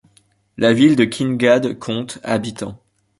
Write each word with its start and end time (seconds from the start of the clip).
La 0.57 0.73
ville 0.73 0.95
de 0.95 1.03
Kinnegad 1.05 1.77
compte 1.77 2.17
habitants. 2.23 2.81